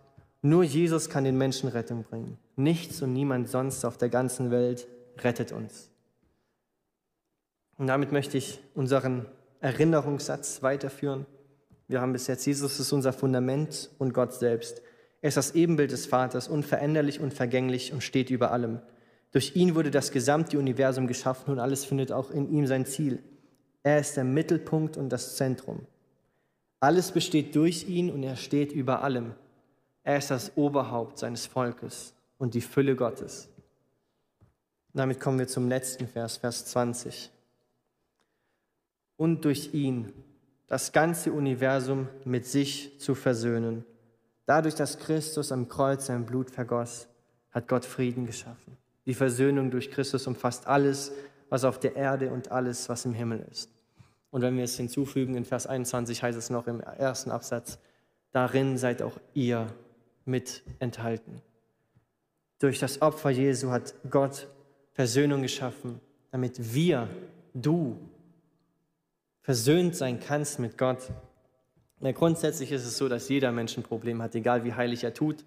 [0.42, 2.38] nur Jesus kann den Menschen Rettung bringen.
[2.57, 4.87] Nichts und niemand sonst auf der ganzen Welt
[5.18, 5.90] rettet uns.
[7.77, 9.27] Und damit möchte ich unseren
[9.61, 11.27] Erinnerungssatz weiterführen.
[11.88, 14.83] Wir haben bis jetzt, Jesus ist unser Fundament und Gott selbst.
[15.20, 18.81] Er ist das Ebenbild des Vaters, unveränderlich, unvergänglich und steht über allem.
[19.33, 23.22] Durch ihn wurde das gesamte Universum geschaffen und alles findet auch in ihm sein Ziel.
[23.83, 25.87] Er ist der Mittelpunkt und das Zentrum.
[26.81, 29.35] Alles besteht durch ihn und er steht über allem.
[30.08, 33.50] Er ist das Oberhaupt seines Volkes und die Fülle Gottes.
[34.94, 37.30] Damit kommen wir zum letzten Vers, Vers 20.
[39.18, 40.10] Und durch ihn
[40.66, 43.84] das ganze Universum mit sich zu versöhnen
[44.46, 47.06] Dadurch, dass Christus am Kreuz sein Blut vergoss,
[47.50, 48.78] hat Gott Frieden geschaffen.
[49.04, 51.12] Die Versöhnung durch Christus umfasst alles,
[51.50, 53.70] was auf der Erde und alles, was im Himmel ist.
[54.30, 57.78] Und wenn wir es hinzufügen, in Vers 21 heißt es noch im ersten Absatz,
[58.32, 59.66] darin seid auch ihr
[60.28, 61.42] mit enthalten.
[62.58, 64.48] Durch das Opfer Jesu hat Gott
[64.92, 67.08] Versöhnung geschaffen, damit wir,
[67.54, 67.96] du,
[69.40, 71.10] versöhnt sein kannst mit Gott
[72.00, 75.14] ja, grundsätzlich ist es so, dass jeder Mensch ein Problem hat, egal wie heilig er
[75.14, 75.44] tut.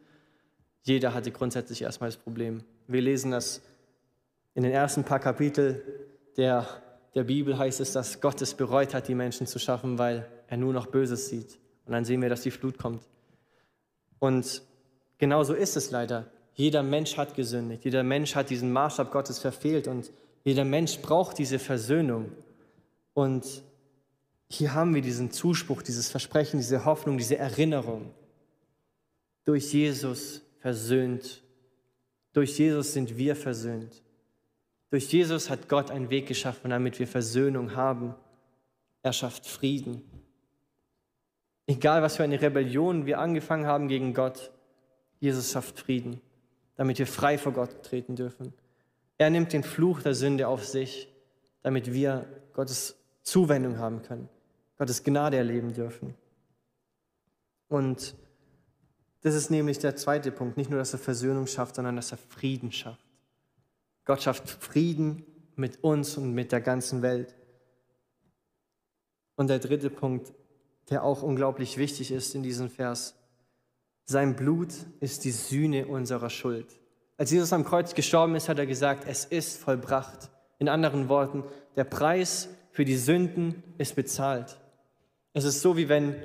[0.83, 2.63] Jeder hatte grundsätzlich erstmal das Problem.
[2.87, 3.61] Wir lesen das
[4.53, 5.81] in den ersten paar Kapiteln
[6.37, 6.67] der,
[7.15, 10.57] der Bibel heißt es, dass Gott es bereut hat, die Menschen zu schaffen, weil er
[10.57, 11.57] nur noch Böses sieht.
[11.85, 13.03] Und dann sehen wir, dass die Flut kommt.
[14.19, 14.61] Und
[15.21, 16.25] genauso ist es leider.
[16.55, 17.85] Jeder Mensch hat gesündigt.
[17.85, 19.87] Jeder Mensch hat diesen Maßstab Gottes verfehlt.
[19.87, 20.11] Und
[20.43, 22.31] jeder Mensch braucht diese Versöhnung.
[23.13, 23.45] Und
[24.49, 28.11] hier haben wir diesen Zuspruch, dieses Versprechen, diese Hoffnung, diese Erinnerung.
[29.45, 31.41] Durch Jesus versöhnt.
[32.33, 34.01] Durch Jesus sind wir versöhnt.
[34.89, 38.15] Durch Jesus hat Gott einen Weg geschaffen, damit wir Versöhnung haben.
[39.03, 40.01] Er schafft Frieden.
[41.67, 44.51] Egal, was für eine Rebellion wir angefangen haben gegen Gott,
[45.21, 46.19] Jesus schafft Frieden,
[46.75, 48.53] damit wir frei vor Gott treten dürfen.
[49.17, 51.07] Er nimmt den Fluch der Sünde auf sich,
[51.61, 54.27] damit wir Gottes Zuwendung haben können.
[54.77, 56.15] Gottes Gnade erleben dürfen.
[57.67, 58.15] Und
[59.21, 60.57] das ist nämlich der zweite Punkt.
[60.57, 63.05] Nicht nur, dass er Versöhnung schafft, sondern dass er Frieden schafft.
[64.05, 65.23] Gott schafft Frieden
[65.55, 67.35] mit uns und mit der ganzen Welt.
[69.35, 70.33] Und der dritte Punkt,
[70.89, 73.15] der auch unglaublich wichtig ist in diesem Vers.
[74.05, 76.67] Sein Blut ist die Sühne unserer Schuld.
[77.17, 80.31] Als Jesus am Kreuz gestorben ist, hat er gesagt, es ist vollbracht.
[80.57, 81.43] In anderen Worten,
[81.75, 84.57] der Preis für die Sünden ist bezahlt.
[85.33, 86.15] Es ist so, wie wenn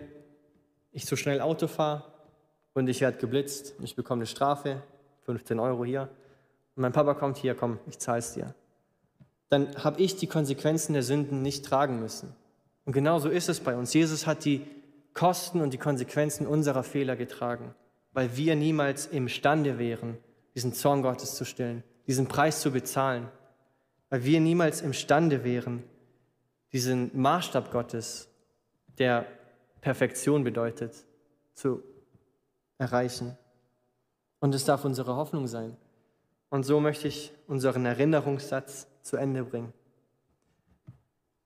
[0.93, 2.05] ich zu schnell Auto fahre
[2.73, 4.83] und ich werde geblitzt und ich bekomme eine Strafe,
[5.25, 6.09] 15 Euro hier.
[6.75, 8.55] Und mein Papa kommt hier, komm, ich zahle es dir.
[9.49, 12.35] Dann habe ich die Konsequenzen der Sünden nicht tragen müssen.
[12.85, 13.93] Und genauso ist es bei uns.
[13.93, 14.67] Jesus hat die
[15.17, 17.75] Kosten und die Konsequenzen unserer Fehler getragen,
[18.13, 20.19] weil wir niemals imstande wären,
[20.55, 23.29] diesen Zorn Gottes zu stillen, diesen Preis zu bezahlen,
[24.11, 25.83] weil wir niemals imstande wären,
[26.73, 28.29] diesen Maßstab Gottes
[28.99, 29.27] der
[29.81, 31.07] Perfektion bedeutet,
[31.55, 31.83] zu
[32.77, 33.39] erreichen.
[34.39, 35.79] Und es darf unsere Hoffnung sein.
[36.51, 39.73] Und so möchte ich unseren Erinnerungssatz zu Ende bringen.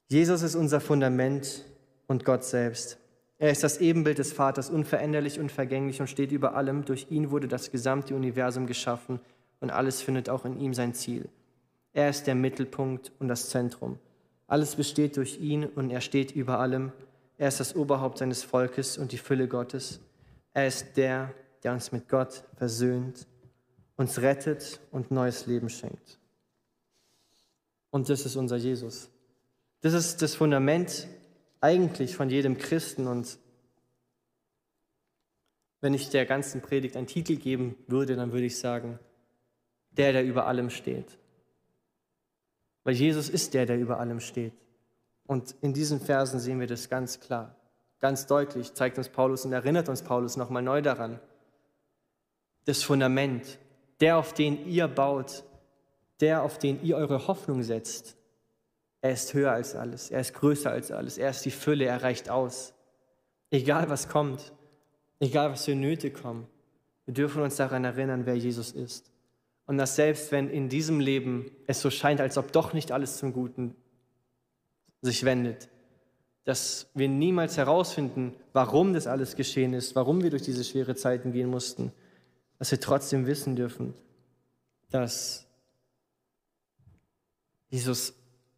[0.09, 1.65] Jesus ist unser Fundament
[2.09, 3.00] und Gott selbst.
[3.41, 6.85] Er ist das Ebenbild des Vaters, unveränderlich und vergänglich und steht über allem.
[6.85, 9.19] Durch ihn wurde das gesamte Universum geschaffen
[9.61, 11.27] und alles findet auch in ihm sein Ziel.
[11.95, 13.99] Er ist der Mittelpunkt und das Zentrum.
[14.47, 16.93] Alles besteht durch ihn und er steht über allem.
[17.39, 20.01] Er ist das Oberhaupt seines Volkes und die Fülle Gottes.
[20.53, 23.27] Er ist der, der uns mit Gott versöhnt,
[23.97, 26.19] uns rettet und neues Leben schenkt.
[27.89, 29.09] Und das ist unser Jesus.
[29.81, 31.09] Das ist das Fundament
[31.61, 33.07] eigentlich von jedem Christen.
[33.07, 33.39] Und
[35.81, 38.99] wenn ich der ganzen Predigt einen Titel geben würde, dann würde ich sagen,
[39.93, 41.19] der, der über allem steht.
[42.85, 44.55] Weil Jesus ist der, der über allem steht.
[45.27, 47.55] Und in diesen Versen sehen wir das ganz klar,
[48.01, 51.21] ganz deutlich, zeigt uns Paulus und erinnert uns Paulus nochmal neu daran.
[52.65, 53.59] Das Fundament,
[54.01, 55.45] der, auf den ihr baut,
[56.21, 58.17] der, auf den ihr eure Hoffnung setzt,
[59.03, 62.03] er ist höher als alles, er ist größer als alles, er ist die Fülle, er
[62.03, 62.75] reicht aus.
[63.51, 64.53] Egal was kommt,
[65.19, 66.47] egal was für Nöte kommen,
[67.07, 69.11] wir dürfen uns daran erinnern, wer Jesus ist.
[69.67, 73.17] Und dass selbst wenn in diesem Leben es so scheint, als ob doch nicht alles
[73.19, 73.75] zum Guten
[75.01, 75.69] sich wendet.
[76.45, 81.33] Dass wir niemals herausfinden, warum das alles geschehen ist, warum wir durch diese schwere Zeiten
[81.33, 81.93] gehen mussten.
[82.59, 83.95] dass wir trotzdem wissen dürfen,
[84.91, 85.47] dass
[87.71, 88.13] Jesus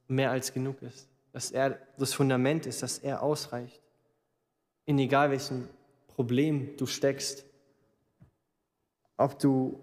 [0.08, 3.80] mehr als genug ist, dass er das Fundament ist, dass er ausreicht.
[4.84, 5.68] In egal welchem
[6.08, 7.44] Problem du steckst,
[9.16, 9.78] ob du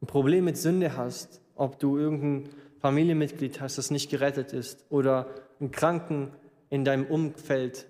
[0.00, 2.48] ein Problem mit Sünde hast, ob du irgendein
[2.80, 5.28] Familienmitglied hast, das nicht gerettet ist, oder
[5.60, 6.32] einen Kranken
[6.70, 7.86] in deinem Umfeld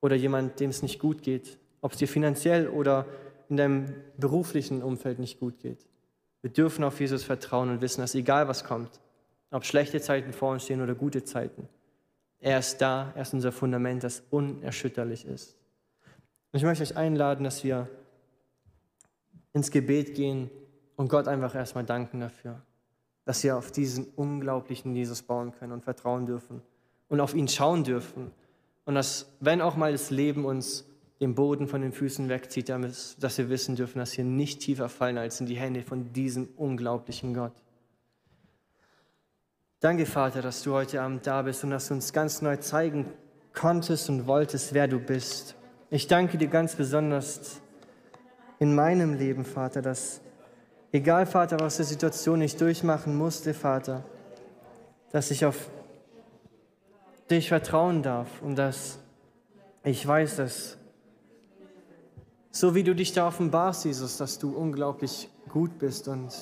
[0.00, 3.06] oder jemand, dem es nicht gut geht, ob es dir finanziell oder
[3.48, 5.84] in deinem beruflichen Umfeld nicht gut geht.
[6.40, 9.00] Wir dürfen auf Jesus vertrauen und wissen, dass egal was kommt,
[9.50, 11.68] ob schlechte Zeiten vor uns stehen oder gute Zeiten,
[12.38, 15.56] er ist da, er ist unser Fundament, das unerschütterlich ist.
[16.52, 17.88] Und ich möchte euch einladen, dass wir
[19.52, 20.50] ins Gebet gehen
[20.96, 22.60] und Gott einfach erstmal danken dafür,
[23.24, 26.62] dass wir auf diesen unglaublichen Jesus bauen können und vertrauen dürfen
[27.08, 28.30] und auf ihn schauen dürfen.
[28.84, 30.86] Und dass, wenn auch mal das Leben uns
[31.20, 35.18] den Boden von den Füßen wegzieht, dass wir wissen dürfen, dass wir nicht tiefer fallen
[35.18, 37.52] als in die Hände von diesem unglaublichen Gott.
[39.80, 43.06] Danke, Vater, dass du heute Abend da bist und dass du uns ganz neu zeigen
[43.54, 45.54] konntest und wolltest, wer du bist.
[45.88, 47.62] Ich danke dir ganz besonders
[48.58, 50.20] in meinem Leben, Vater, dass
[50.92, 54.04] egal, Vater, was die Situation ich durchmachen musste, Vater,
[55.12, 55.70] dass ich auf
[57.30, 58.98] dich vertrauen darf und dass
[59.82, 60.76] ich weiß, dass
[62.50, 66.34] so wie du dich da offenbarst, Jesus, dass du unglaublich gut bist und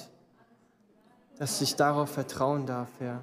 [1.39, 3.23] dass ich darauf vertrauen darf, Herr.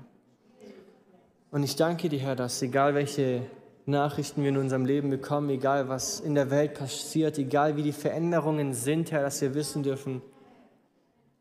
[1.51, 3.41] Und ich danke dir, Herr, dass egal welche
[3.85, 7.91] Nachrichten wir in unserem Leben bekommen, egal was in der Welt passiert, egal wie die
[7.91, 10.21] Veränderungen sind, Herr, dass wir wissen dürfen,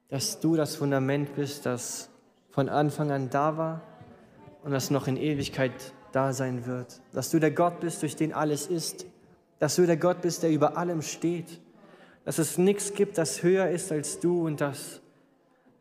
[0.09, 2.11] dass du das Fundament bist, das
[2.51, 3.83] von Anfang an da war
[4.63, 5.73] und das noch in Ewigkeit
[6.13, 7.01] da sein wird.
[7.13, 9.07] Dass du der Gott bist, durch den alles ist.
[9.59, 11.61] Dass du der Gott bist, der über allem steht.
[12.25, 15.01] Dass es nichts gibt, das höher ist als du und dass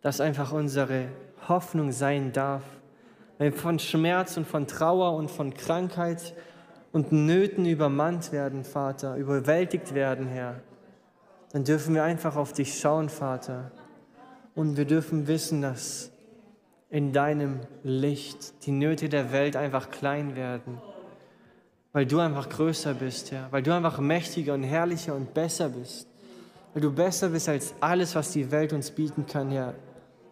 [0.04, 1.08] das einfach unsere
[1.48, 2.62] Hoffnung sein darf.
[3.38, 6.36] Wenn wir von Schmerz und von Trauer und von Krankheit
[6.92, 10.60] und Nöten übermannt werden, Vater, überwältigt werden, Herr,
[11.52, 13.72] dann dürfen wir einfach auf dich schauen, Vater.
[14.56, 16.12] Und wir dürfen wissen, dass
[16.90, 20.80] in deinem Licht die Nöte der Welt einfach klein werden,
[21.94, 26.08] weil du einfach größer bist, Herr, weil du einfach mächtiger und herrlicher und besser bist,
[26.74, 29.74] weil du besser bist als alles, was die Welt uns bieten kann, Herr,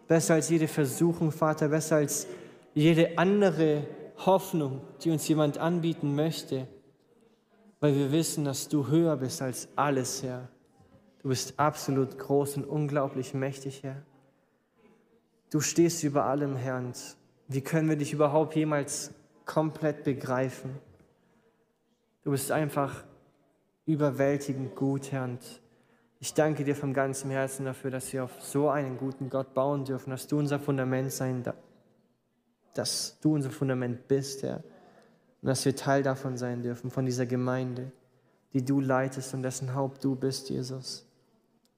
[0.08, 2.26] besser als jede Versuchung, Vater, besser als
[2.74, 3.86] jede andere
[4.18, 6.66] Hoffnung, die uns jemand anbieten möchte,
[7.80, 10.48] weil wir wissen, dass du höher bist als alles, Herr.
[11.22, 14.02] Du bist absolut groß und unglaublich mächtig, Herr.
[15.50, 16.78] Du stehst über allem, Herr.
[16.78, 17.16] Und
[17.48, 19.12] wie können wir dich überhaupt jemals
[19.44, 20.78] komplett begreifen?
[22.22, 23.04] Du bist einfach
[23.84, 25.24] überwältigend gut, Herr.
[25.24, 25.61] Und
[26.22, 29.84] ich danke dir von ganzem Herzen dafür, dass wir auf so einen guten Gott bauen
[29.84, 31.42] dürfen, dass du unser Fundament sein,
[32.74, 34.62] dass du unser Fundament bist, Herr.
[35.42, 37.90] Und dass wir Teil davon sein dürfen, von dieser Gemeinde,
[38.52, 41.08] die du leitest und dessen Haupt du bist, Jesus.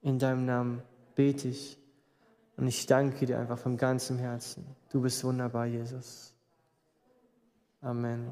[0.03, 0.83] In deinem Namen
[1.15, 1.79] bete ich.
[2.55, 4.63] Und ich danke dir einfach von ganzem Herzen.
[4.91, 6.35] Du bist wunderbar, Jesus.
[7.81, 8.31] Amen.